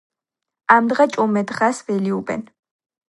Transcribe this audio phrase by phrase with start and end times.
[0.75, 2.43] ამდღა-ჭუმე დღას ველიებუნ